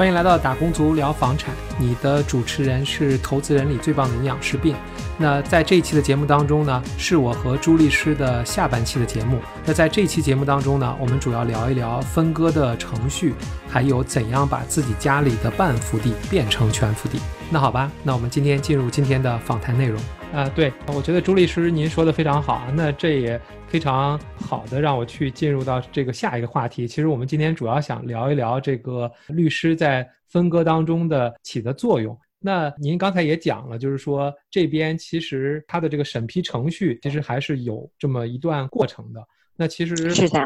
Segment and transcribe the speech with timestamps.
[0.00, 4.74] 欢迎来到打工族聊房产，你的主持人是投资人里最棒的营养师病。
[5.18, 9.38] 那在这一期的节目当中呢，是我和朱律师的下半期的节目。
[9.62, 13.34] 那在这期节目当中呢，我们主要聊一聊分割的程序，
[13.68, 17.20] 还有怎样把自己家里的半幅地变成全幅地。
[17.50, 20.00] 那好吧，那我们今天进入今天的访谈内容。
[20.32, 22.68] 啊，对，我觉得朱律师您说的非常好啊。
[22.72, 23.38] 那这也
[23.70, 26.88] 非常好的让我去进入到这个下一个话题。
[26.88, 32.18] 其实我们今天主要想聊一聊这个律师在分割当中的起的作用。
[32.40, 39.24] 那您刚才也讲了，就是说这边其实它的这个审批程序其实还是有这么一段过程的。
[39.54, 39.94] 那其实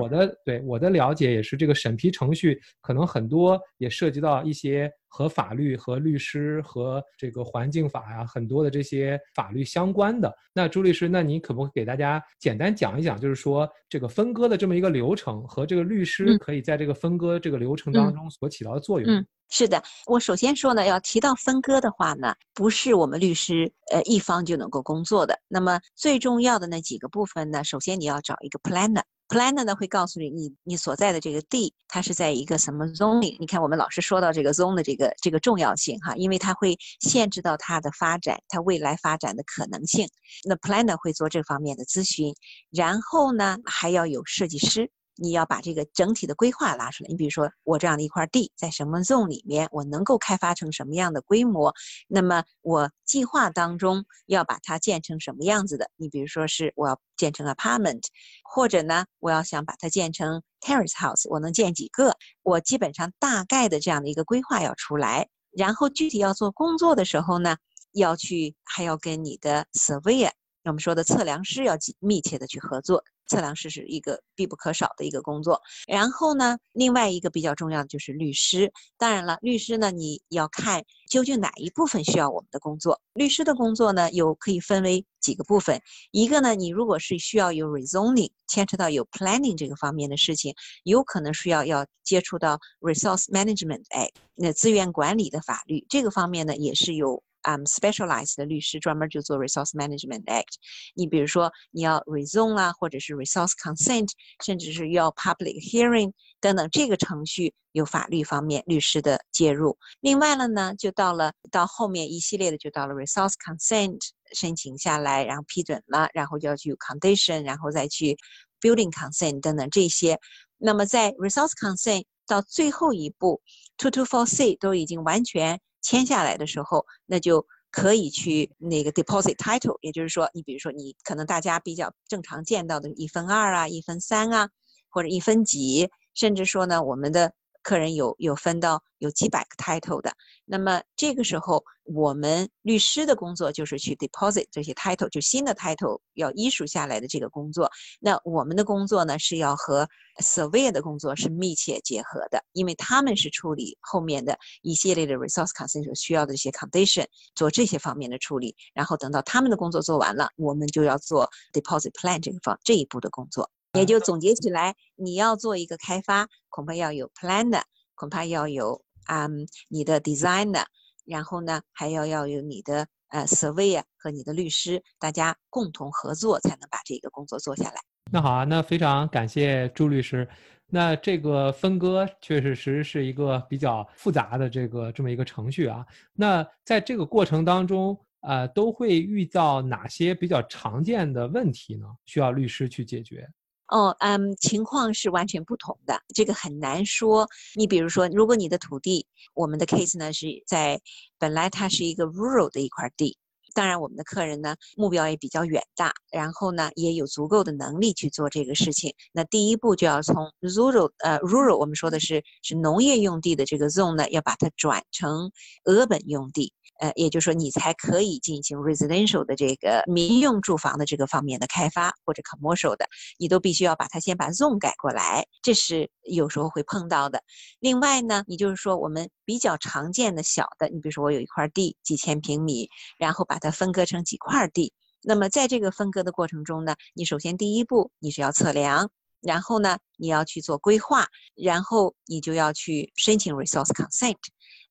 [0.02, 10.36] 我的对我的了解也是，这个审批程序可能很多也涉及到一些和法律、和律师、和这个环境法呀很多的这些法律相关的。
[10.52, 19.08] 那朱律师，那你可不可以给大家简单讲一讲，就是说这个分割的这么一个流程和这个律师可以在这个分割这个流程当中所起到的作用？
[19.08, 25.38] 嗯，是的，我首先说呢，要提到分割的话呢，不是我们律师呃一方就能够工作的。
[25.46, 29.02] 那么最重要的那几个部分呢，首先你要找一个 planner。
[29.28, 33.36] Planner 呢会告诉你，你你所在的这个地，它是在一个什么 zone？
[33.40, 40.08] 你看，我们老师说到这个 zone 的这个这个重要性哈，因为它会限制到它的发展，它未来发展的可能性。
[40.44, 42.34] 那 Planner 会做这方面的咨询，
[42.70, 44.90] 然后呢，还要有设计师。
[45.16, 47.08] 你要把这个整体的规划拉出来。
[47.08, 51.72] 你比如说，我这样的一块地在什么 zone 里面，我能够开发成什么样的规模？
[52.08, 55.90] 那么我计划当中要把它建成什么样子的？
[55.96, 58.02] 你比如说是我要建成 apartment，
[58.42, 62.16] 或者呢，我要想把它建成 terrace house，我能建几个？
[62.42, 65.28] 我基本上大概的这样的一个规划要出来。
[65.56, 67.56] 然后具体要做工作的时候呢，
[67.92, 70.30] 要去还要跟你的 surveyor，
[70.64, 73.04] 我们说的测量师要密切的去合作。
[73.26, 78.72] 测量师是一个必不可少的一个工作，然后呢，另外一个比较重要的就是律师。
[78.98, 83.00] 当然了，律师呢，你要看究竟哪一部分需要我们的工作。
[83.14, 85.80] 律师的工作呢，有可以分为几个部分。
[86.10, 97.22] 一个呢，你如果是需要有 rezoning，牵扯到有 planning 这个方面的事情，有可能需要要接触到 resource management 哎那资源管理的法律这个方面呢，也是有。
[97.44, 100.54] 嗯，specialized 的律师专门就做 resource management act。
[100.94, 104.08] 你比如说你要 resume 啊，或者是 resource consent，
[104.44, 109.76] 甚至是要 public hearing 等等，这个程序有法律方面律师的介入。
[110.00, 113.98] 另外了呢，就到了到后面一系列的，就到了 resource consent
[114.32, 118.16] 申请下来，然后批准了，然后就要去 condition，然后再去
[118.60, 120.18] building consent 等等这些。
[120.56, 123.42] 那么在 resource consent 到最后一步
[123.76, 125.60] ，two to four C 都已经完全。
[125.84, 134.48] 签下来的时候，那就可以去那个 deposit title，也就是说，你比如说，你可能大家比较正常见到的一分二啊，一分三啊，
[134.88, 137.32] 或者一分几，甚至说呢，我们的。
[137.64, 140.12] 客人有有分到有几百个 title 的，
[140.44, 147.68] 那么这个时候我们律师的工作就是去 deposit 这些 title，就新的 title 要依属下来的这个工作。
[147.98, 149.88] 那我们的工作呢是要和
[150.22, 158.54] survey 的工作是密切结合的，因为他们是处理后面的一系列的 resource consent 需要的这些 condition，做这些方面的处理。
[158.74, 163.50] 然后等到他们的工作做完了，我们就要做 deposit plan 这个方这一步的工作。
[163.74, 167.62] 也就总结起来，你要做一个开发，恐怕要有 planner，
[167.94, 169.28] 恐怕要有啊
[169.68, 170.64] 你的 designer，
[171.04, 177.80] 然后呢还要要有你的呃 surveyor 和你的律师，大家共同合作才能把这个工作做下来。
[178.12, 180.28] 那好啊，那非常感谢朱律师。
[180.66, 185.84] 那这个分割确实实是一个比较复杂的这个这么一个程序啊。
[186.14, 191.86] 那在这个过程当中，呃，都会遇到哪些比较常见的问题呢？
[192.06, 193.28] 需要律师去解决？
[193.68, 197.26] 哦，嗯，情况是完全不同的，这个很难说。
[197.54, 200.78] 你比如说，如果你的土地，我们的 case 呢是在
[201.18, 203.16] 本来它是一个 rural 的一块地，
[203.54, 208.92] 当然我们的客人呢目标也比较远大，然后呢也有足够的能力去做这个事情。
[209.12, 215.30] 那第一步就要从 rural，呃，rural 我们说的是是农业用地的这个 zone 呢，要把它转成
[215.64, 216.52] 俄本用地。
[216.80, 222.86] 呃，也就是说，你才可以进行 residential 的这个民用住房的这个方面的开发，或者 commercial 的，
[223.18, 227.22] 你都必须要把它先把 zone 改过来，这是有时候会碰到的。
[227.60, 232.68] 另外呢，你就是说我们比较常见的小的，你比如说我有一块地几千平米，
[232.98, 234.72] 然后把它分割成几块地，
[235.02, 238.90] 那么在这个分割的过程中呢，你首先第一步你是要测量。
[239.26, 244.18] 然后呢，你要去做规划，然后你就要去申请 resource consent。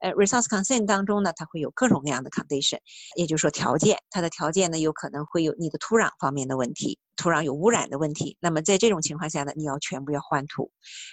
[0.04, 2.78] 呃，resource consent 当中呢，它会有各种各样的 condition，
[3.16, 3.98] 也就是说条件。
[4.10, 8.36] 它的条件呢，有可能会有你的土壤方面的问题，土壤有污染的问题。
[8.42, 10.70] 那么在这种情况下呢，你要全部要换土，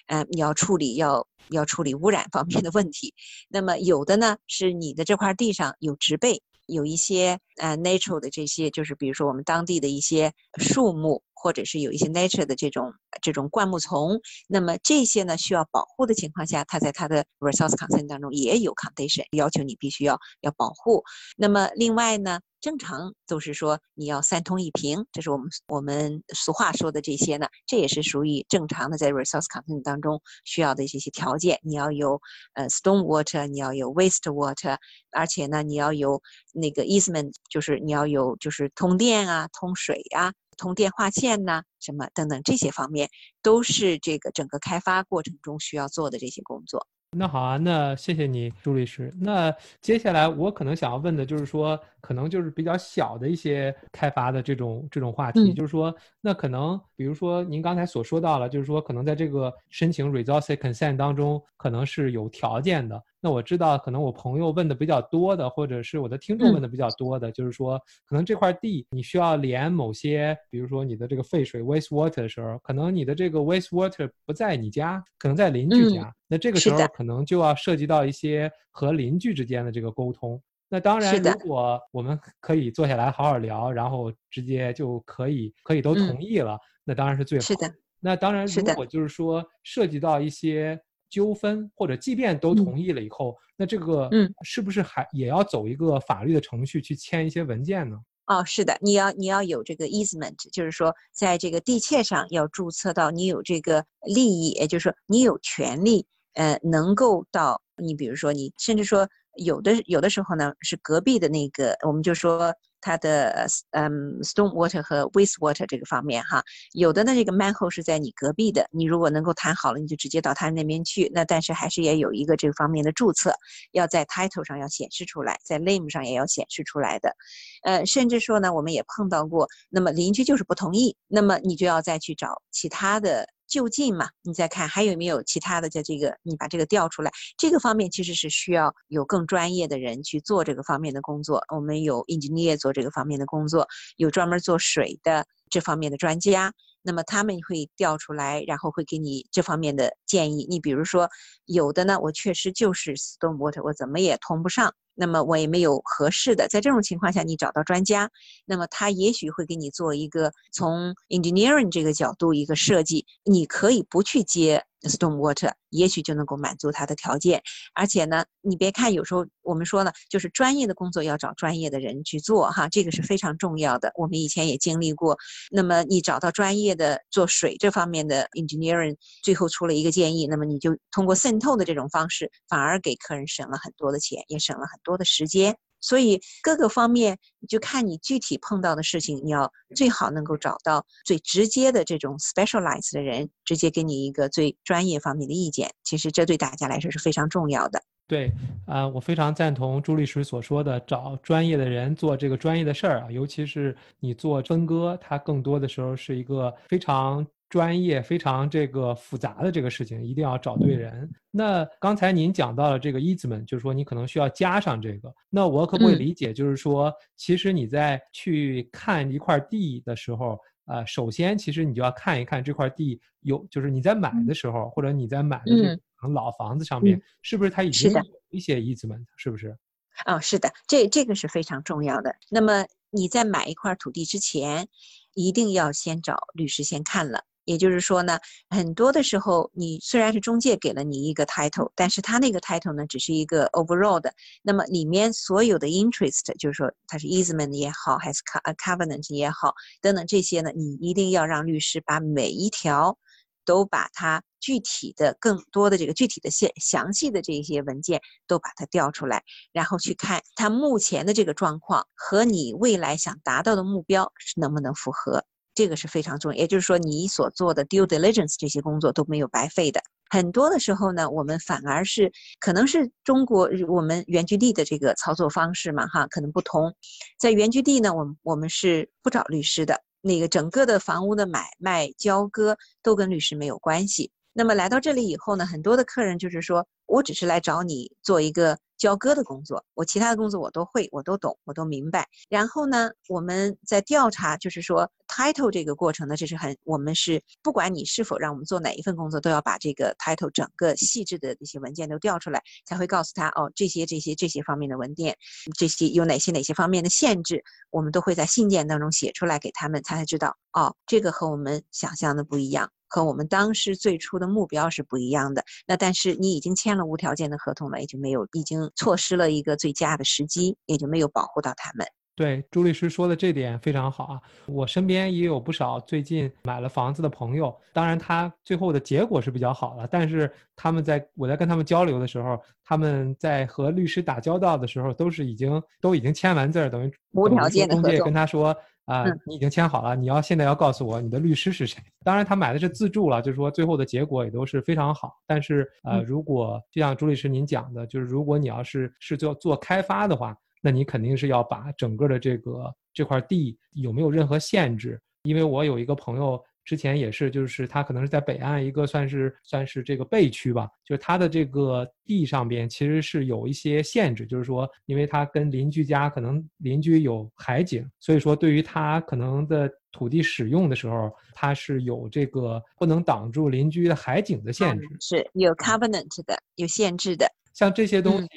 [0.08, 3.14] 嗯，你要处理要要处理污染方面的问题。
[3.48, 6.42] 那么有的呢，是你的这块地上有植被。
[6.66, 12.92] 有一些呃 natural 的这些，就是比如说我们当地的一些树木，或者是有一些 nature 的这种
[13.22, 21.02] 这种灌木丛，那么这些呢需要保护的情况下，它在它的 resource consent 当中也有 condition 要求你必须要要保护。
[21.36, 22.40] 那么另外呢？
[22.60, 31.58] 正常都是说你要三通一平，这是我们我们俗话说的这些呢，这也是属于正常的在 resource consent 当中需要的这些条件。
[31.62, 32.20] 你要有
[32.52, 34.76] 呃 storm water，你要有 waste water，
[35.10, 36.20] 而且呢你要有
[36.52, 43.08] 那个 easement，就是你要有就是通电啊、通水啊、通电话线呐，什么等等这些方面，
[43.42, 46.86] 都是这个整个开发过程中需要做的这些工作。
[47.16, 49.12] 那好啊，那谢谢你，朱律师。
[49.18, 63.02] 那接下来我可能想要问的就是说，可能就是比较小的一些开发的这种这种话题，就是说，那可能比如说您刚才所说到了，就是说可能在这个申请 resource consent 当中，可能是有条件的。
[63.22, 80.40] 那我知道，可能我朋友问的比较多的，或者是我的听众问的比较多的，就是说，可能这块地你需要连某些，比如说你的这个废水 waste water 的时候，可能你的这个 waste water 不在你家，可能在邻居家，那这个时候可能就要涉及到一些和邻居之间的这个沟通。
[80.70, 87.42] 那当然，如果我们可以坐下来好好聊，然后直接就可以可以都同意了，那当然是最好。
[87.42, 87.70] 是的。
[88.00, 90.80] 那当然，如果就是说涉及到一些。
[91.10, 97.98] 纠纷或者即便都同意了以后，那这个嗯，是不是还也要走一个法律的程序去签一些文件呢？
[98.26, 112.54] 哦，是的，你要你要有这个 easement，就是说在这个地契上要注册到你有这个利益，也就是说你有权利，呃，能够到你比如说你甚至说有的有的时候呢是隔壁的那个，我们就说。
[112.80, 116.42] 它的嗯，storm water 和 waste water 这个方面哈，
[116.72, 121.10] 有的呢这个 manhole 是在你隔壁的，你如果能够谈好了，你就直接到他那边去。
[121.14, 123.34] 那但是还是也有一个这个方面的注册，
[123.72, 127.14] 要在 title 上要显示出来，在 name 上也要显示出来的。
[127.62, 133.26] 呃，甚至说呢，我们也碰到过，那么邻居就是不同意，那么你就要再去找其他的。
[133.50, 137.10] 就近嘛，你再看还有没有其他的在这个，你把这个调出来。
[137.36, 141.42] 这个方面其实是需要有更专业的人去做这个方面的工作。
[141.54, 143.66] 我们有 engineer 做这个方面的工作，
[143.96, 146.52] 有专门做水的这方面的专家。
[146.82, 150.46] 那么他们会调出来，然后会给你这方面的建议。
[150.48, 151.10] 你比如说，
[151.44, 154.72] 有的呢，我确实就是 storm water，我怎么也通不上。
[155.00, 158.10] 那么我也没有合适的，在这种情况下，你找到专家，
[158.44, 164.62] 那么他也许会给你做一个从 engineering 这个角度一个设计，你可以不去接。
[164.88, 167.42] Storm water 也许就能够满足他的条件，
[167.74, 173.92] 而且呢，你别看有时候我们说呢，就是专业的工作要找专业的人去做哈，这个是非常重要的。
[173.94, 175.16] 我们以前也经历过，
[175.50, 185.56] 那么你找到专业的做水这方面的 engineering，最后出了一个建议，那么你就通过渗透的这种方式，反而给客人省了很多的钱，也省了很多的时间。
[185.80, 187.18] 所以各个方面，
[187.48, 195.70] 就看你具体碰到的事情，你要最好能够找到最直接的这种 specialized 的人，直接给你一个最专业方面的意见。
[195.82, 197.82] 其实这对大家来说是非常重要的。
[198.06, 198.32] 对，
[198.66, 207.26] 啊，我非常赞同朱律师所说的，找专业的人做这个专业的事儿啊，尤其是你做分割，它更多的时候是一个非常。
[207.50, 211.10] 专业非常这个复杂的这个事情，一定要找对人。
[211.32, 215.12] 那刚才您讲到了这个 easement，就是说你可能需要加上这个。
[215.28, 229.56] 那我可不可以理解，就是说，其实你在去看一块地的时候，呃，首先其实你就要看一看这块地有，就是你在买的时候，或者你在买的这种老房子上面，是不是它已经有一些 easement，是不是？
[230.04, 232.14] 啊，是的，这这个是非常重要的。
[232.30, 234.68] 那么你在买一块土地之前，
[235.14, 237.24] 一定要先找律师先看了。
[237.50, 238.16] 也就是说呢，
[238.48, 244.14] 很多的时候，你虽然是中介给了你一个 title，但是他那个 title 呢，只是一个 overall 的。
[244.40, 248.22] 那么里面所有的 interest，就是说它是 easement 也好，还是
[248.56, 252.96] covenant 也好，等等这些呢，你一定要让律师把每一条
[253.44, 265.24] 都把它具体的、更多的这个具体的、现详细的这些文件都把它调出来，然后去看它目前的这个状况和你未来想达到的目标是能不能符合。
[265.60, 269.78] 这个是非常重要，也就是说，你所做的 due diligence 这些工作都没有白费的。
[270.08, 276.74] 很多的时候呢，我们反而是可能是中国我们原居地的这个操作方式嘛，哈，可能不同。
[277.18, 284.10] 在原居地呢，我们我们是不找律师的，那个整个的房屋的买卖交割都跟律师没有关系。
[284.32, 288.56] 那么来到这里以后呢，很多的客人就是说我只是来找你做一个。
[288.80, 292.08] 交割的工作，我其他的工作我都会，我都懂，我都明白。
[292.30, 305.16] 然后呢，我们在调查，就是说 title 这个过程呢，这是很，我们是不管你是否让我们做哪一份工作，都要把这个 title 整个细致的这些文件都调出来，才会告诉他哦，这些这些这些方面的文件，
[305.58, 312.70] 这些有哪些哪些方面的限制，我们都会在信件当中写出来给他们，他才知道哦，这个和我们想象的不一样。
[312.92, 315.44] 和我们当时最初的目标是不一样的。
[315.64, 321.86] 那但是你已经签了无条件的合同了，也就没有，已经错失了一个最佳的时机，也就没有保护到他们。
[322.20, 324.20] 对，朱律师说的这点非常好啊。
[324.44, 338.04] 我身边也有不少最近买了房子的朋友，当然他最后的结果是比较好了，但是他们在我在跟他们交流的时候，他们在和律师打交道的时候，都是已经都已经签完字儿，等于无条件的合同。
[338.04, 338.54] 跟他说。
[338.86, 341.80] 啊，你已经签好了，你要现在要告诉我你的律师是谁。
[342.02, 345.16] 当然，他买的是自住了，就是说最后的结果也都是非常好。
[345.28, 355.00] 但是，呃，如果就像朱律师您讲的，就是如果你要是是做做开发的话，那你肯定是要把整个的这个这块地有没有任何限制。
[355.24, 356.42] 因为我有一个朋友。
[356.62, 378.28] 之前也是，就是他可能是在北岸一个算是算是这个背区吧，就是他的这个地上边其实是有一些限制，就是说，因为他跟邻居家可能邻居有海景，所以说对于他可能的土地使用的时候，他是有这个不能挡住邻居的海景的限制，是有 covenant 的，有限制的，像这些东西。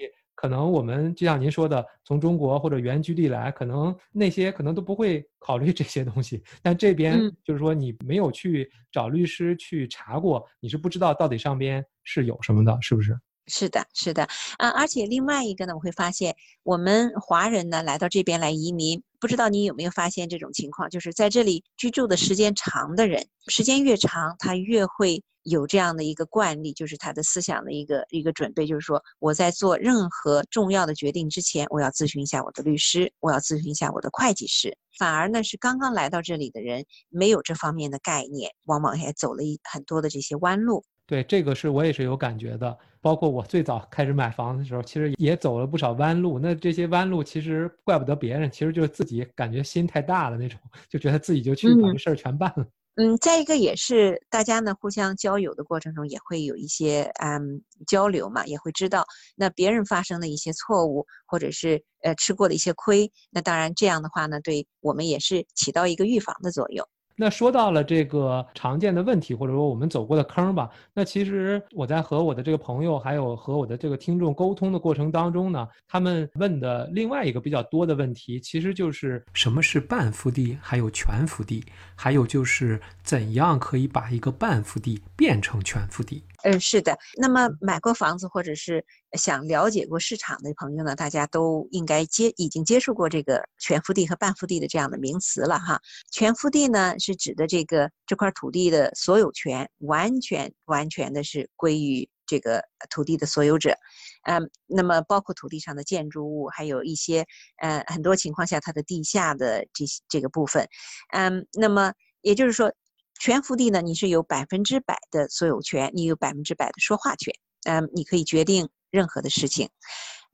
[0.44, 6.44] 可能我们就像您说的，从中国或者原居地来，可能那些可能都不会考虑这些东西。
[6.62, 13.18] 但这边就是说，你没有去找律师去查过，你是不知道到底上边是有什么的，是不是？
[13.48, 14.24] 是的，是的，
[14.58, 34.78] 啊，而且另外一个呢，我会发现我们华人呢来到这边来移民，不知道你有没有发现这种情况，就是在这里居住的时间长的人，时间越长，他越会有这样的一个惯例，就是他的思想的一个一个准备，就是说我在做任何重要的决定之前，我要咨询一下我的律师，我要咨询一下我的会计师。
[34.98, 40.86] 反而呢是刚刚来到这里的人没有这方面的概念，往往也走了一很多的这些弯路。
[41.06, 42.78] 对，这个是我也是有感觉的。
[43.04, 46.40] 包括我最早开始买房的时候，其实也走了不少弯路。
[46.40, 50.58] 那这些弯路其实怪不得别人，其实就是自己感觉心太大了那种，
[50.90, 52.66] 就觉得自己就去把这事儿全办了。
[52.96, 59.04] 嗯，再一个也是大家呢互相交友的过程中也会有一些嗯交流嘛，也会知道
[59.36, 63.12] 那别人发生的一些错误，或者是呃吃过的一些亏。
[63.32, 66.88] 那当然这样的话呢，对我们也是起到一个预防的作用。
[67.16, 70.70] 那说到了这个常见的问题，或者说我们走过的坑吧。
[70.94, 81.64] 那其实我在和我的这个朋友，还有和我的这个听众沟通的过程当中呢，他们问的另外一个比较多的问题，其实就是什么是半幅地，还有全幅地，
[81.96, 86.24] 还有就是怎样可以把一个半幅地变成全幅地。
[86.44, 86.98] 嗯，是的。
[87.16, 95.80] 那么买过房子或者是想了解过市场的朋友呢，大家都应该接已经接触过这个全幅地和半幅地的这样的名词了哈。
[96.12, 103.78] 全幅地呢是指的这个这块土地的所有权完全完全的是归于这个土地的所有者，
[104.24, 107.26] 嗯，那么包括土地上的建筑物，还有一些
[107.62, 110.68] 呃很多情况下它的地下的这些这个部分，
[111.14, 112.74] 嗯，那么也就是说。
[113.20, 117.34] 全幅地呢，你是有百分之百的所有权，你有百分之百的说话权，
[117.66, 119.70] 嗯，你可以决定任何的事情。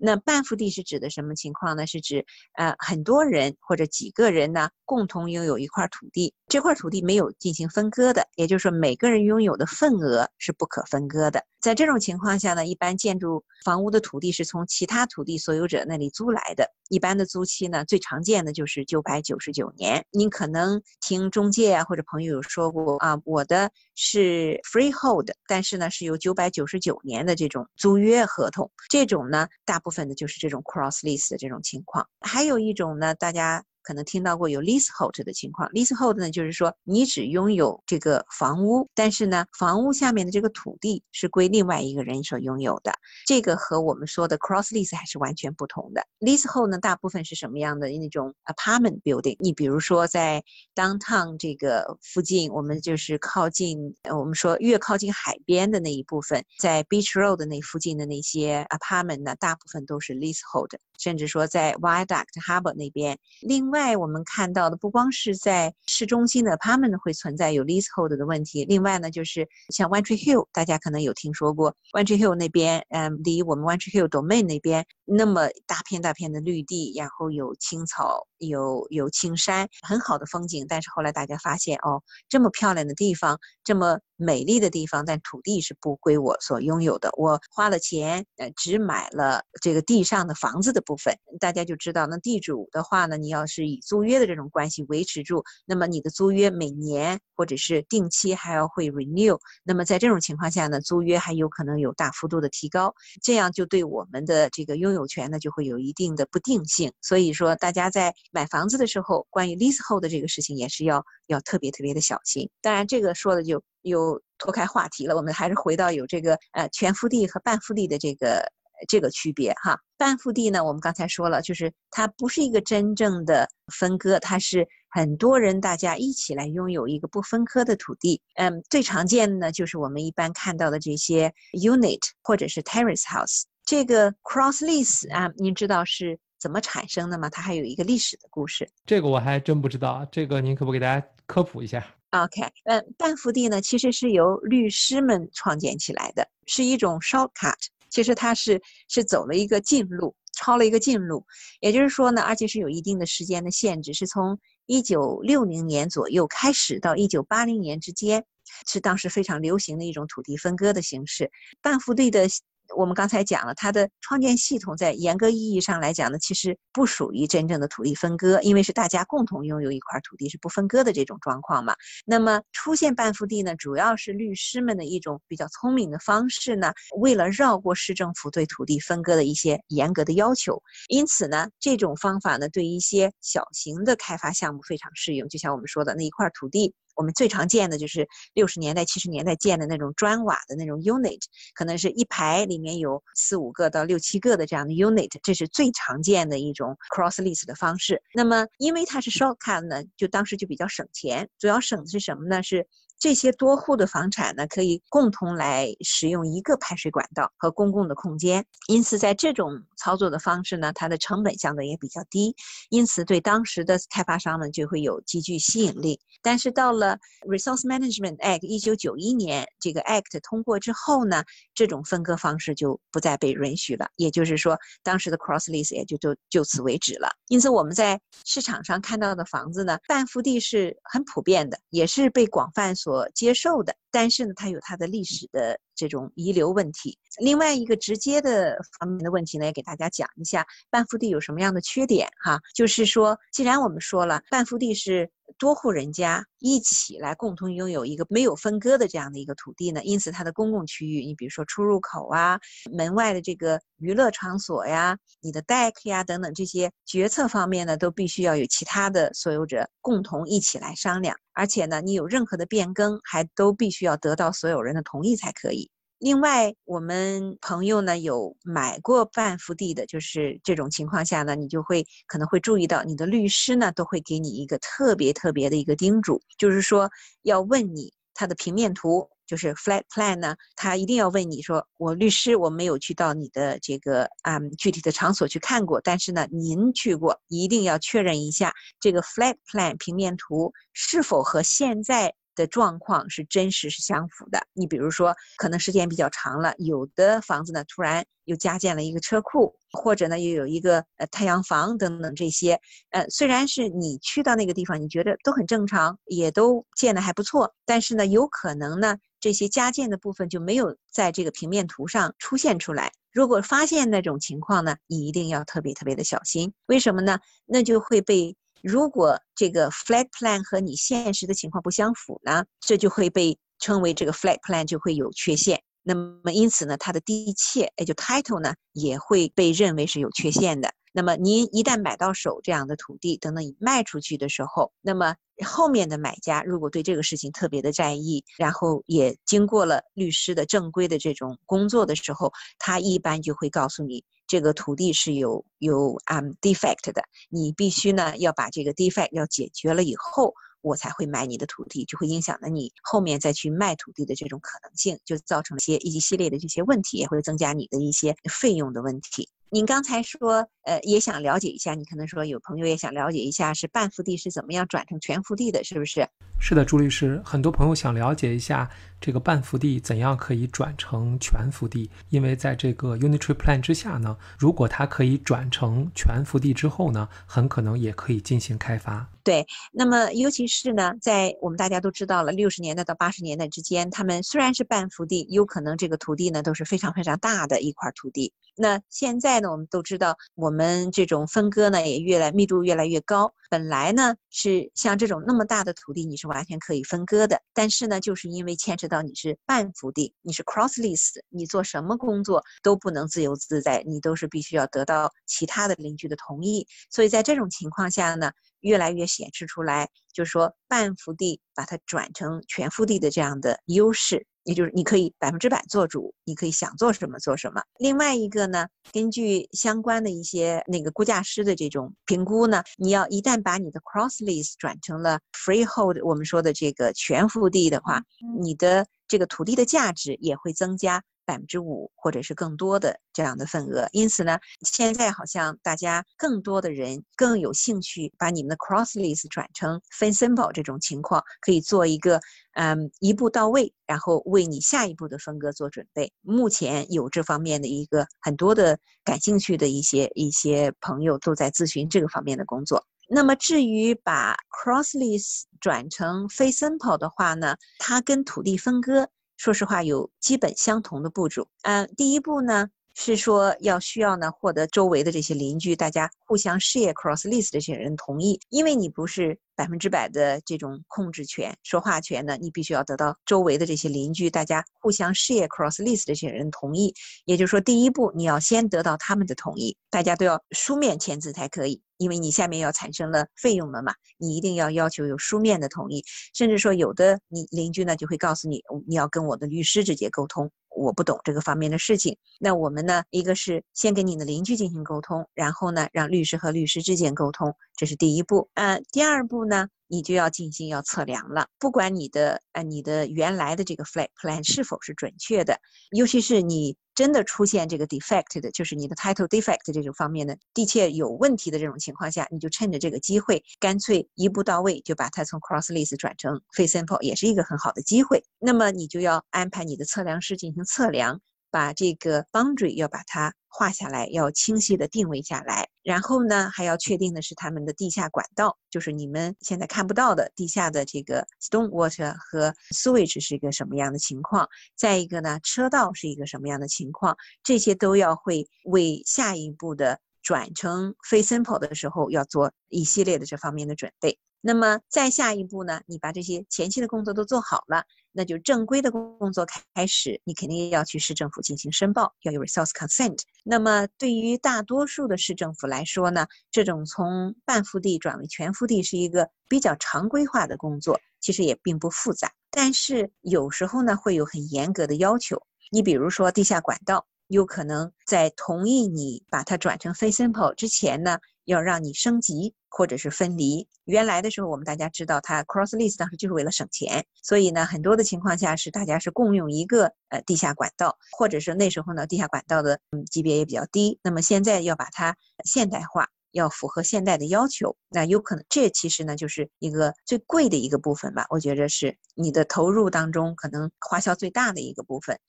[0.02, 1.86] 那半幅地是指的什么情况呢？
[1.86, 11.46] 是指呃很多人或者几个人呢共同拥有一块土地，这块土地没有进行分割的，也就是说每个人拥有的份额是不可分割的。
[11.62, 16.68] 在这种情况下呢，一般建筑房屋的土地是从其他土地所有者那里租来的。
[16.90, 20.04] 一般的租期呢，最常见的就是九百九十九年。
[20.10, 28.72] 您可能听中介啊或者朋友有说过啊，我的是 freehold，但是呢是有九百九十九年的这种租约合同。
[28.90, 32.08] 这种呢，大部分的就是这种 cross lease 的这种情况。
[32.22, 33.64] 还有一种呢，大家。
[33.90, 42.94] 可能听到过有 leasehold 的情况，leasehold 呢就是说你只拥有这个房屋，但是呢房屋下面的这个土地是归另外一个人所拥有的。
[43.26, 46.06] 这个和我们说的 cross lease 还是完全不同的。
[46.20, 49.36] leasehold 呢大部分是什么样的那种 apartment building？
[49.40, 50.44] 你比如说在
[50.76, 60.78] downtown 这个附近，我们就是靠近，我们说越靠近海边的那一部分，在 beach road 那附近的那些 apartment 呢，大部分都是 leasehold。
[61.00, 73.78] 甚至说在 Viaduct Harbor 那边，另外我们看到的不光是在市中心的 apartment 会存在有 leasehold 的问题，另外呢就是像 One Tree Hill，大家可能有听说过 One Tree Hill 那边，嗯，离我们 One
[73.80, 80.66] Tree Hill Domain 那边那么大片大片的绿地，然后有青草，有有青山，很好的风景。
[80.68, 87.10] 但是后来大家发现，哦，这么漂亮的地方，这么美丽的地方，但土地是不归我所拥有的。
[87.18, 91.14] 我花了钱，呃，只买了这个地上的房子的部分。
[91.40, 99.40] 大家就知道，那地主的话呢，你要是以租约的这种关系维持住，那么你的租约每年或者是定期还要会 renew。
[99.64, 106.92] 那么在这种情况下呢，租约还有可能有大幅度的提高，这样就对我们的这个拥有有权呢就会有一定的不定性。
[107.02, 112.50] 所以说，大家在买房子的时候，关于 leasehold 的这个事情也是要要特别特别的小心。
[112.62, 118.46] 当然，这个说的就又脱开话题了，我们还是回到有这个呃全复地和半复地的这个。
[118.88, 123.46] 这个区别哈，半复地呢，我们刚才说了，就是它不是一个真正的
[123.78, 128.22] 分割，它是很多人大家一起来拥有一个不分割的土地。
[128.36, 133.42] 嗯，最常见的呢，就是我们一般看到的这些 unit 或者是 terrace house。
[133.70, 137.30] 这个 cross lease 啊，您知道是怎么产生的吗？
[137.30, 138.68] 它还有一个历史的故事。
[138.84, 147.54] 这个我还真不知道，这个您可不可以给大家科普一下？OK，嗯，半幅地呢，其实是由律师们创建起来的，是一种 shortcut。
[147.92, 151.24] 其实它是是走了一个近路，抄了一个近路，
[151.60, 158.26] 也就是说呢，而且是有一定的时间的限制，是从一九六零年左右开始到一九八零年之间，
[158.66, 161.30] 是当时非常流行的一种土地分割的形式，
[161.62, 162.28] 半幅地的。
[162.76, 171.76] 我们刚才讲了，它的创建系统在严格意义上来讲呢，其实不属于真正的土地分割，因为是大家共同拥有一块土地是不分割的这种状况嘛。
[172.06, 185.28] 那么出现半幅地呢，主要是律师们的一种比较聪明的方式呢，为了绕过市政府对土地分割的一些严格的要求，因此呢，这种方法呢，对一些小型的开发项目非常适用。
[185.30, 186.74] 就像我们说的那一块土地。
[187.00, 191.22] 我们最常见的就是六十年代、七十年代建的那种砖瓦的那种 unit，
[191.54, 198.04] 可能是一排里面有四五个到六七个的这样的 unit，这是最常见的一种 cross lease 的方式。
[198.14, 201.30] 那么，因为它是 shortcut 呢，就当时就比较省钱。
[201.40, 202.44] 主要省的是什么呢？
[202.44, 202.68] 是。
[203.00, 212.36] 这些多户的房产呢，可以共同来使用一个排水管道和公共的空间，因此在这种操作的方式呢，它的成本相对也比较低，
[212.70, 215.98] 因此对当时的开发商们就会有极具吸引力。
[216.22, 221.24] 但是到了 Resource Management Act 一九九一年这个 Act 通过之后呢，
[221.56, 227.10] 这种分割方式就不再被允许了，也就是说，当时的 Cross Lease 也就就就此为止了。
[227.30, 232.89] 因此我们在市场上看到的房子呢，半幅地是很普遍的，也是被广泛所。
[232.90, 236.98] 所接受的，但是呢，它有它的历史的这种遗留问题。
[237.22, 242.40] 另外一个直接的方面的问题呢，也给大家讲一下，半幅地有什么样的缺点哈？
[242.56, 245.10] 就是说，既然我们说了半幅地是。
[245.38, 252.40] 多户人家一起来共同拥有一个没有分割的这样的一个土地呢，因此它的公共区域，你比如说出入口啊、
[252.72, 265.72] 门外的这个娱乐场所呀、你的 deck 呀等等这些决策方面呢，都必须要有其他的所有者共同一起来商量，而且呢，你有任何的变更，还都必须需要得到所有人的同意才可以。
[266.00, 276.90] 另外，我们朋友呢有买过半幅地的，就是这种情况下呢，你就会可能会注意到，你的律师呢都会给你一个特别特别的一个叮嘱，就是说
[277.22, 292.14] 要问你他的平面图，就是 flat plan 呢，他一定要问你说，我律师我没有去到你的这个啊具体的场所去看过，但是呢，您去过，一定要确认一下这个 flat plan 平面图是否和现在。
[292.40, 294.40] 的状况是真实是相符的。
[294.54, 302.58] 你比如说，可能时间比较长了，有的房子呢突然又加建了一个车库，或者呢又有一个呃太阳房等等这些。
[302.92, 312.92] 呃，虽然是你去到那个地方，你觉得都很正常，也都建的还不错，但是呢，有可能呢这些加建的部分就没有在这个平面图上出现出来。
[313.12, 316.54] 如果发现那种情况呢，你一定要特别特别的小心。
[316.68, 317.20] 为什么呢？
[317.46, 318.36] 那就会被。
[318.64, 325.62] 如果这个 flat plan 和你现实的情况不相符呢，这就会被称为这个 flat plan 就会有缺陷。
[325.82, 330.72] 那么因此呢，它的地契，也就 title 呢，也会被认为是有缺陷的。
[331.00, 344.04] 那么您一旦买到手这样的土地，等等你卖出去的时候，那么后面的买家如果对这个事情特别的在意，然后也经过了律师的正规的这种工作的时候，他一般就会告诉你。
[344.28, 359.30] 这个土地是有有 um defect 的，你必须呢要把这个 defect 要解决了以后，我才会买你的土地，就会影响了你后面再去卖土地的这种可能性，就造成一些一系列的这些问题，也会增加你的一些费用的问题。
[359.52, 366.08] 您刚才说，呃，也想了解一下，你可能说有朋友也想了解一下，是半幅地是怎么样转成全幅地的，是不是？
[366.40, 368.70] 是的，朱律师，很多朋友想了解一下
[369.02, 379.08] 这个半幅地怎样可以转成全幅地，因为在这个 Unitary Plan 之下呢，如果它可以转成全幅地之后呢，很可能也可以进行开发。
[379.24, 388.34] 对，那么尤其是呢，在我们大家都知道了，六十年代到八十年代之间，他们虽然是半幅地，有可能这个土地呢都是非常非常大的一块土地。
[388.56, 393.34] 那现在呢，我们都知道，我们这种分割呢也越来密度越来越高。
[393.50, 406.68] 本来呢是像这种那么大的土地，你是完全可以分割的，但是呢，就是因为牵扯到你是半幅地，你是 cross lease，你做什么工作都不能自由自在，你都是必须要得到其他的邻居的同意。
[406.90, 408.32] 所以在这种情况下呢。
[408.62, 417.62] 越来越显示出来，就是说半幅地把它转成全幅地的这样的优势，也就是你可以百分之百做主，你可以想做什么做什么。
[417.78, 428.02] 另外一个呢，根据相关的一些那个估价师的这种评估呢，你要一旦把你的 cross lease 转成了 freehold，我们说的这个全幅地的话，
[428.40, 431.04] 你的这个土地的价值也会增加。
[431.30, 442.20] 百分之五或者是更多的这样的份额，因此呢，现在好像大家更多的人更有兴趣把你们的 cross lease 转成分 simple 这种情况，可以做一个
[442.54, 446.12] 嗯一步到位，然后为你下一步的分割做准备。
[446.22, 452.84] 目前有这方面的一个很多的感兴趣的一些一些朋友都在咨询这个方面的工作。
[453.08, 459.08] 那么至于把 cross lease 转成非 simple 的话呢，它跟土地分割。
[459.40, 461.48] 说实话，有基本相同的步骤。
[461.62, 462.68] 嗯，第一步呢
[463.02, 469.40] 是说要需要呢获得周围的这些邻居，大家互相事业 cross lease 这些人同意，因为你不是。
[469.60, 476.94] 百分之百的这种控制权、说话权呢，你必须要得到周围的这些邻居，大家互相 share cross lease 这些人同意。
[477.26, 486.02] 也就是说，第一步你要先得到他们的同意，大家都要书面签字才可以，因为你下面要产生了费用了嘛，你一定要要求有书面的同意。
[486.34, 490.50] 甚至说，有的你邻居呢就会告诉你，你要跟我的律师直接沟通。
[490.80, 493.04] 我不懂这个方面的事情，那我们呢？
[493.12, 498.50] 一个是先跟你的邻居进行沟通，然后呢，让律师和律师之间沟通，这是第一步。
[498.54, 501.48] 呃，第二步呢，你就要进行要测量了。
[501.60, 505.60] 不管你的呃你的原来的这个 flat plan 是否是准确的，
[505.92, 506.78] 尤其是你。
[506.96, 518.22] 真的出现这个 defect 的，就是你的 title defect 这种方面的地切有问题的这种情况下，你就趁着这个机会，干脆一步到位，就把它从 cross lease 转成 f a simple，也是一个很好的机会。
[518.38, 521.22] 那么你就要安排你的测量师进行测量。
[521.52, 525.68] 把这个 boundary 要把它画下来，要清晰的定位下来。
[525.84, 534.48] 然后呢，还要确定的是他们的地下管道，就是你们现在看不到的地下的这个 stone water 和 sewage 是一个什么样的情况。
[534.76, 544.20] 再一个呢，车道是一个什么样的情况，这些都要会为下一步的转成非 simple 的时候要做一系列的这方面的准备。
[544.42, 545.82] 那么再下一步呢？
[545.86, 550.22] 你把这些前期的工作都做好了，那就正规的工作开始。
[550.24, 553.20] 你肯定要去市政府进行申报，要有 resource consent。
[553.44, 562.32] 那么对于大多数的市政府来说呢，这种从半幅地转为全幅地是一个比较常规化的工作，其实也并不复杂。
[562.50, 565.42] 但是有时候呢，会有很严格的要求。
[565.70, 571.20] 你比如说地下管道，有可能在同意你把它转成非 simple 之前呢。
[571.50, 573.68] 要让你升级或者是分离。
[573.86, 584.00] 原来的时候，我们大家知道，它 cross lease 当时就是为了省钱，所以呢，很多的情况下是大家是共用一个呃地下管道，或者是那时候呢，地下管道的嗯级别也比较低。
[584.04, 591.26] 那么现在要把它现代化，要符合现代的要求，那有可能这其实呢就是一个最贵的一个部分吧。
[591.30, 595.20] 我觉得是你的投入当中可能花销最大的一个部分。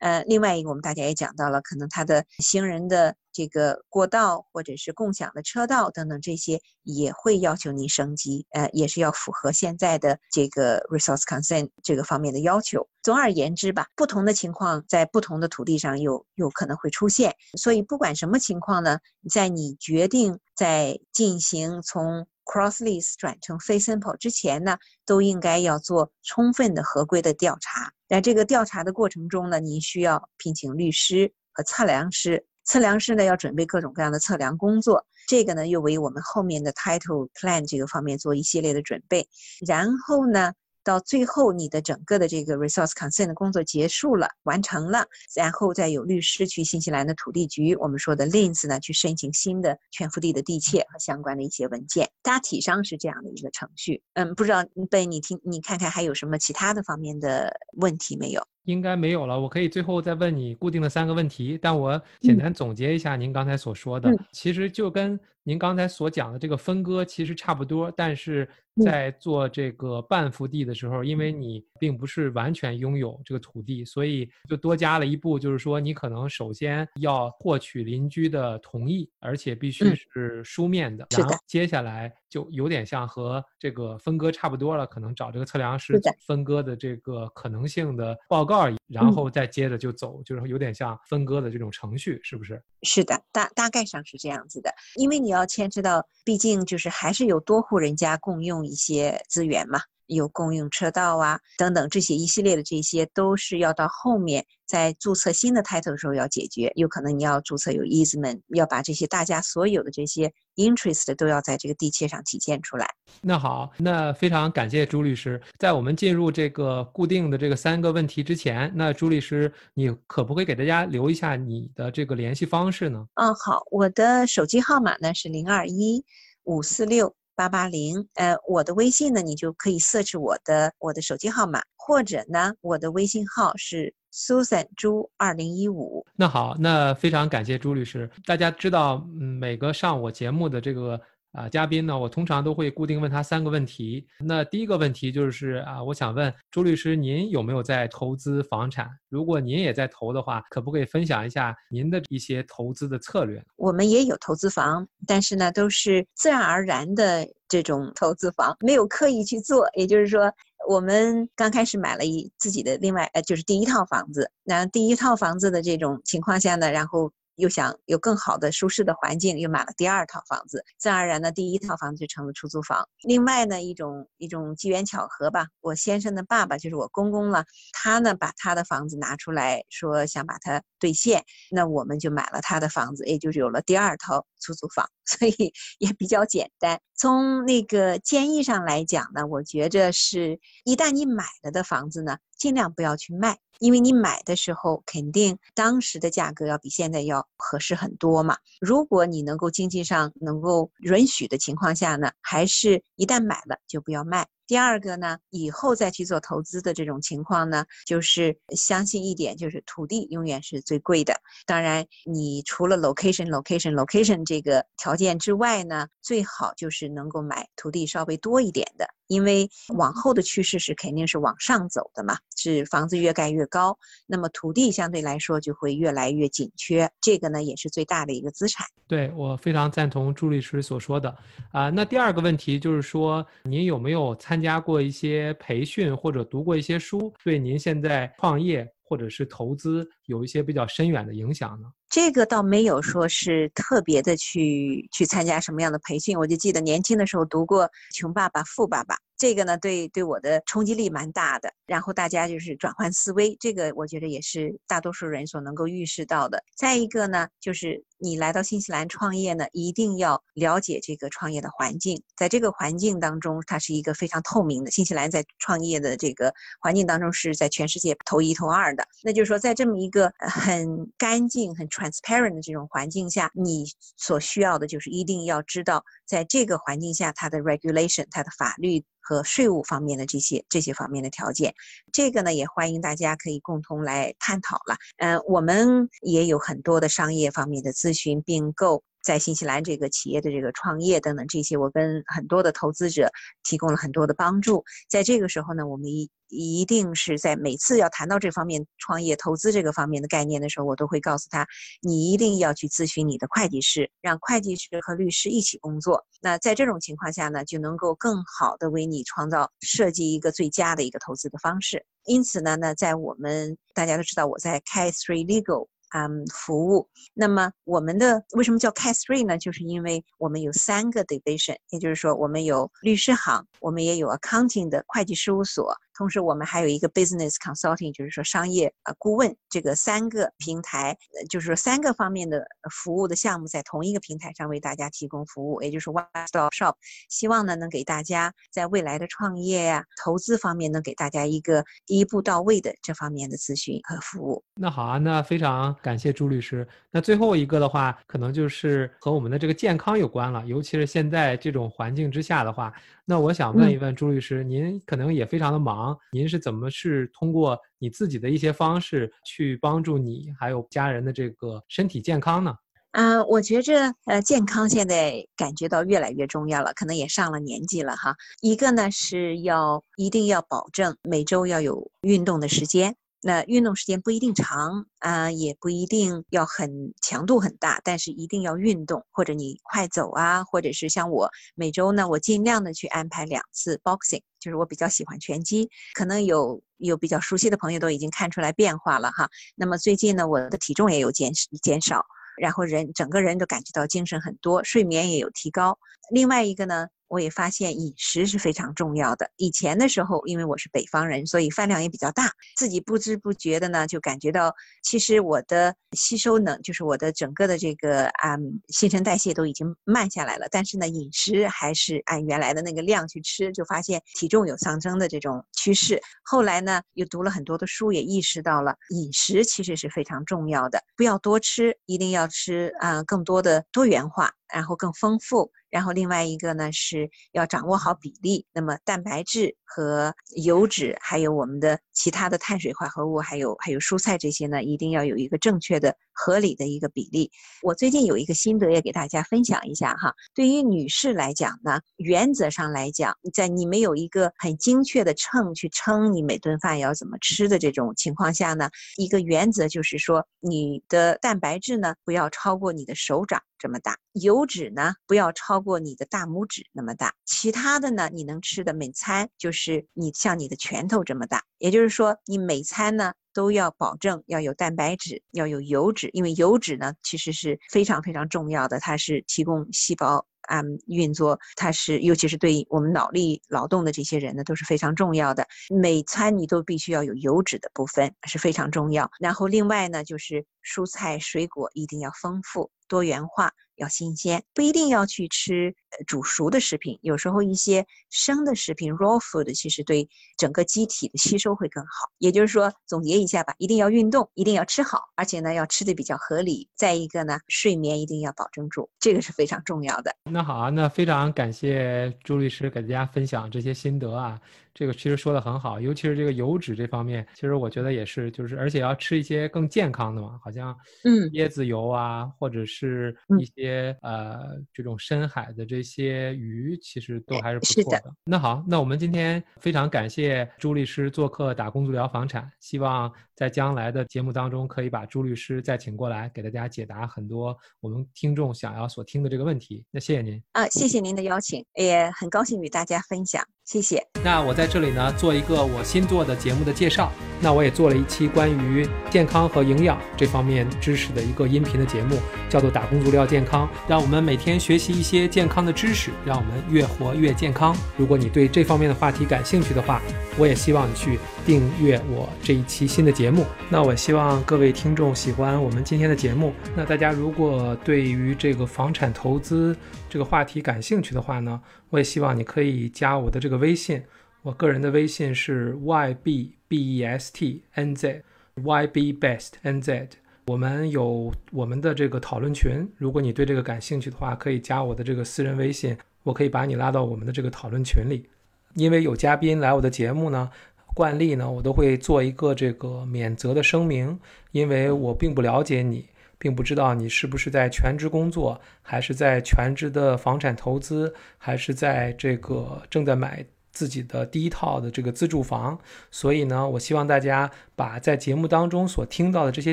[0.00, 12.88] 呃，另外一个我们大家也讲到了，可能它的行人的这个过道或者是共享的车道等等这些也会要求你升级，呃，也是要符合现在的这个 resource consent 这个方面的要求。
[13.02, 18.98] 总而言之吧，不同的情况在不同的土地上有有可能会出现，所以不管什么情况呢，
[19.30, 27.90] 在你决定在进行从 cross lease 转成非 simple 之前呢，都应该要做充分的合规的调查。
[28.06, 32.44] 在这个调查的过程中呢，您需要聘请律师和测量师。
[32.64, 39.26] 测量师呢要准备各种各样的测量工作，这个呢又为我们后面的 title plan 这个方面做一系列的准备。
[39.66, 40.52] 然后呢。
[40.90, 52.10] 到最后，你的整个的这个 resource consent 的工作结束了，完成了，然后再有律师去新西兰的土地局，我们说的 Lins 呢，去申请新的全幅地的地契和相关的一些文件。
[52.22, 54.02] 大体上是这样的一个程序。
[54.14, 58.42] 嗯，不知道被你听，你看看还有什么其他的方面的问题没有？
[58.64, 68.48] 应该没有了，我可以最后再问你固定的三个问题，但我简单总结一下您刚才所说的，其实就跟您刚才所讲的这个分割其实差不多，但是
[68.84, 88.66] 在做这个半幅地的时候，因为你并不是完全拥有这个土地，所以就多加了一步，就是说你可能首先要获取邻居的同意，而且必须是书面的，然后接下来就有点像和这个分割差不多了，可能找这个测量师分割的这个可能性的报告。
[88.86, 92.60] 然后再接着就走，就是有点像分割的这种程序，是不是？
[92.82, 94.72] 是的，大大概上是这样子的。
[94.96, 99.80] 因为你要牵扯到，毕竟就是还是有多户人家共用一些资源嘛。
[100.10, 106.70] 有共用车道啊，等等这些一系列的这些都是要到后面在注册新的 title 的时候要解决。
[106.74, 112.88] 有可能你要注册有 easement，要把这些大家所有的这些 interest 都要在这个地契上体现出来。
[113.20, 115.40] 那好，那非常感谢朱律师。
[115.58, 123.06] 在我们进入这个固定的这个三个问题之前，那朱律师你可不可以给大家留一下你的这个联系方式呢？
[123.14, 126.04] 嗯，好，我的手机号码呢是零二一
[126.44, 127.14] 五四六。
[127.34, 136.04] 八八零，呃，我的微信呢，你就可以设置我的我的手机号码，或者呢，我的微信号是 Susan 朱二零一五。
[136.16, 138.10] 那好，那非常感谢朱律师。
[138.24, 141.00] 大家知道，嗯，每个上我节目的这个。
[141.32, 144.04] 啊，嘉宾呢，我通常都会固定问他三个问题。
[144.18, 148.88] 那第一个问题就是啊，我想问朱律师，您有没有在投资房产？
[149.08, 153.40] 如果您也在投的话，可不可以分享一下您的一些投资的策略？
[153.56, 159.68] 我们也有投资房，但是呢，都是自然而然的这种投资房，没有刻意去做。
[159.74, 160.32] 也就是说，
[160.68, 164.28] 我们刚开始买了一自己的另外呃，就是第一套房子。
[164.42, 167.12] 那第一套房子的这种情况下呢，然后。
[167.36, 172.88] 又想有更好的舒适的环境，又买了第二套房子，自然而然呢，第一套房子就成了出租房。
[173.02, 186.80] 另外呢，一种一种机缘巧合吧，我先生的爸爸就是我公公了，他呢把他的房子拿出来说想把它兑现，那我们就买了他的房子，也就是有了第二套出租房， 所以也比较简单。
[186.94, 193.38] 从那个建议上来讲呢，我觉着是一旦你买了的房子呢，尽量不要去卖。
[193.60, 198.36] 因为你买的时候，肯定当时的价格要比现在要合适很多嘛。
[198.60, 204.26] 如果你能够经济上能够允许的情况下呢，还是一旦买了就不要卖。
[204.50, 211.14] 第二个呢，以后再去做投资的这种情况呢，就是相信一点，就是土地永远是最贵的。
[211.46, 228.66] 当然，你除了 location location location 这个条件之外呢，最好就是能够买土地稍微多一点的，因为往后的趋势是肯定是往上走的嘛，是房子越盖越高，那么土地相对来说就会越来越紧缺，这个呢也是最大的一个资产。
[228.88, 231.16] 对我非常赞同朱律师所说的
[231.52, 231.70] 啊。
[231.70, 241.68] 那第二个问题就是说，您有没有参参加过一些培训或者读过一些书，对您现在创业或者是投资有一些比较深远的影响呢？
[241.90, 248.94] 这个倒没有说是特别的去去参加什么样的培训，我就记得年轻的时候读过《穷爸爸富爸爸》。
[249.20, 251.52] 这个呢，对对我的冲击力蛮大的。
[251.66, 256.42] 然后大家就是转换思维，这个我觉得也是大多数人所能够预示到的。
[256.56, 262.02] 再一个呢，就是你来到新西兰创业呢，一定要了解这个创业的环境。
[262.16, 264.70] 在这个环境当中，它是一个非常透明的。
[264.70, 268.84] 新西兰在创业的这个环境当中是在全世界头一头二的。
[269.04, 273.66] 那就是说，在这么一个很干净、很 transparent 的这种环境下，你
[273.98, 278.82] 所需要的就是一定要知道，在这个环境下它的 regulation、它的法律。
[279.00, 281.54] 和税务方面的这些这些方面的条件，
[281.92, 284.76] 这个呢也欢迎大家可以共同来探讨了。
[284.98, 288.82] 嗯，我们也有很多的商业方面的咨询并购。
[289.02, 293.10] 在新西兰这个企业的这个创业等等这些，我跟很多的投资者
[293.42, 294.64] 提供了很多的帮助。
[294.88, 301.44] 在这个时候呢，我们一一定是在每次要谈到这方面创业投资这个方面的概念的时候，我都会告诉他，
[301.82, 306.04] 你一定要去咨询你的会计师，让会计师和律师一起工作。
[306.20, 311.84] 那在这种情况下呢，就能够更好的为你创造设计一个最佳的一个投资的方式。
[312.04, 315.66] 因此呢，那在我们大家都知道，我在开 Three Legal。
[315.90, 316.88] 嗯，服务。
[317.14, 319.38] 那么我们的为什么叫 Cat Three 呢？
[319.38, 325.74] 就是因为我们有三个 division，也就是说，我们有律师行，我们也有 accounting 的会计事务所。
[326.00, 330.96] 同时，我们还有一个 business consulting，就是说商业呃顾问，这个三个平台，
[331.28, 336.74] 就是说三个方面的服务的项目在同一个平台上为大家提供服务，也就是 one stop shop。
[337.10, 344.42] 希望呢能给大家在未来的创业呀、投资方面能给大家一个一步到位的这方面的咨询和服务。
[344.54, 346.66] 那好啊，那非常感谢朱律师。
[346.90, 352.72] 那最后一个的话，可能就是和我们的这个健康有关了，尤其是现在这种环境之下的话，
[353.04, 355.89] 那我想问一问朱律师，您可能也非常的忙。
[356.12, 362.54] 您是怎么是通过你自己的一些方式去帮助你还有家人的这个身体健康呢？
[362.92, 368.16] 啊，我觉着呃，健康现在感觉到越来越重要了，可能也上了年纪了哈。
[368.40, 372.96] 一个呢是要一定要保证每周要有运动的时间。
[373.22, 389.28] 那运动时间不一定长啊，也不一定要很强度很大，但是一定要运动，或者你快走啊，或者是像我每周呢，我尽量的去安排两次 boxing，就是我比较喜欢拳击，可能有有比较熟悉的朋友都已经看出来变化了哈。
[389.54, 391.30] 那么最近呢，我的体重也有减
[391.62, 392.04] 减少，
[392.38, 395.78] 然后人整个人都感觉到精神很多，睡眠也有提高。
[396.10, 396.88] 另外一个呢。
[397.10, 399.28] 我也发现饮食是非常重要的。
[399.36, 410.46] 以前的时候，因为我是北方人，所以饭量也比较大，自己不知不觉的呢，就感觉到其实我的吸收能，就是我的整个的这个啊新陈代谢都已经慢下来了。
[410.52, 416.00] 但是呢，饮食还是按原来的那个量去吃，就发现体重有上升的这种趋势。
[416.22, 424.32] 后来呢，又读了很多的书，也意识到了饮食其实是非常重要的，不要多吃，一定要吃啊更多的多元化。
[424.52, 428.46] 然后更丰富，然后另外一个呢是要掌握好比例。
[428.52, 437.30] 那么蛋白质和油脂，还有我们的其他的碳水化合物，还有还有蔬菜这些呢，一定要有一个正确的、合理的一个比例。
[437.62, 440.14] 我最近有一个心得也给大家分享一下哈。
[440.34, 453.40] 对于女士来讲呢，原则上来讲，在你没有一个很精确的秤去称你每顿饭要怎么吃的这种情况下呢，一个原则就是说，你的蛋白质呢不要超过你的手掌。
[453.60, 482.70] 这么大，油脂呢不要超过你的大拇指那么大，其他的呢你能吃的每餐就是你像你的拳头这么大，也就是说你每餐呢都要保证要有蛋白质，要有油脂，因为油脂呢其实是非常非常重要的，它是提供细胞啊运作，它是尤其是对我们脑力劳动的这些人呢都是非常重要的，每餐你都必须要有油脂的部分是非常重要，然后另外呢就是蔬菜水果一定要丰富。
[482.88, 485.72] 多元化要新鲜，不一定要去吃
[486.08, 492.10] 煮熟的食品，有时候一些生的食品 （raw food） 其实对整个机体的吸收会更好。
[492.18, 496.68] 也就是说，总结一下吧，一定要运动，一定要吃好，而且呢要吃的比较合理。
[496.74, 500.12] 再一个呢，睡眠一定要保证住，这个是非常重要的。
[500.24, 504.40] 那好啊，那非常感谢朱律师给大家分享这些心得啊。
[504.80, 514.38] 这个其实说的很好，尤其是这个油脂这方面，其实我觉得也是，就是而且要吃一些更健康的嘛，好像嗯椰子油啊，或者是一些呃
[514.72, 518.02] 这种深海的这些鱼，其实都还是不错的。
[518.24, 529.84] 那好，那我们今天非常感谢朱律师做客打工足疗房产，希望在将来的节目当中可以把朱律师再请过来，给大家解答很多我们听众想要所听的这个问题。
[529.90, 533.44] 那谢谢您啊，谢谢您的邀请，也很高兴与大家分享。
[533.70, 534.04] 谢谢。
[534.24, 537.12] 那我在这里呢，做一个我新做的节目的介绍。
[537.40, 542.18] 那我也做了一期关于健康和营养这方面知识的一个音频的节目，
[542.50, 547.74] 叫做《打工足疗健康》，让我们每天学习一些健康的知识，让我们越活越健康。
[547.96, 550.02] 如果你对这方面的话题感兴趣的话，
[550.36, 553.46] 我也希望你去订阅我这一期新的节目。
[553.70, 556.52] 那我希望各位听众喜欢我们今天的节目。
[556.76, 559.74] 那大家如果对于这个房产投资
[560.10, 564.02] 这个话题感兴趣的话呢，我也希望你可以加我的这个微信。
[564.42, 568.24] 我个人的微信是 y b b e s t n z
[568.56, 570.08] y b best n z。
[570.46, 578.28] 我们有我们的这个讨论群，如果你对这个感兴趣的话，可以加我的这个私人微信，我可以把你拉到我们的这个讨论群里。
[578.74, 580.50] 因为有嘉宾来我的节目呢，
[580.94, 584.18] 惯例呢，我都会做一个这个免责的声明，
[584.50, 586.06] 因为我并不了解你，
[586.40, 593.46] 并不知道你是不是在全职工作，还是在全职的房产投资，还是在这个正在买。
[593.72, 595.78] 自己的第一套的这个自住房，
[596.10, 599.72] 所以呢，我希望大家把在节目当中所听到的这些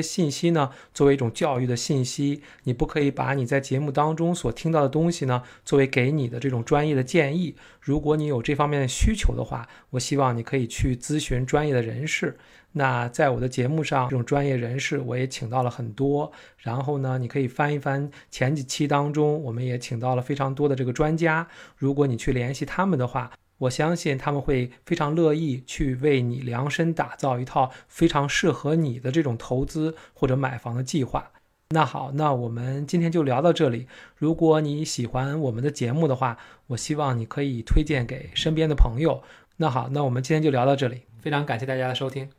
[0.00, 2.40] 信息呢，作为一种教育的信息。
[2.62, 7.56] 你不可以把你在节目当中所听到的东西呢，作为给你的这种专业的建议。
[7.80, 12.38] 如果你有这方面的需求的话，我希望你可以去咨询专业的人士。
[12.72, 16.30] 那在我的节目上，这种专业人士我也请到了很多。
[16.58, 21.48] 然后呢，你可以翻一翻前几期当中，我们也请到了非常多的这个专家。
[21.76, 31.32] 如果你去联系他们的话，我相信他们会非常乐意去为你量身打造一套非常适合你的这种投资或者买房的计划。
[31.70, 33.88] 那好，那我们今天就聊到这里。
[34.16, 39.22] 如果你喜欢我们的节目的话，我希望你可以推荐给身边的朋友。
[39.56, 42.37] 那好，那我们今天就聊到这里，非常感谢大家的收听。